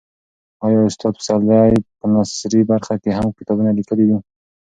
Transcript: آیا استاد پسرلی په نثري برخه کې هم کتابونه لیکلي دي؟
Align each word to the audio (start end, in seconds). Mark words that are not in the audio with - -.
آیا 0.65 0.81
استاد 0.85 1.13
پسرلی 1.19 1.81
په 1.99 2.05
نثري 2.13 2.61
برخه 2.71 2.93
کې 3.01 3.09
هم 3.17 3.27
کتابونه 3.37 3.71
لیکلي 3.79 4.05
دي؟ 4.09 4.17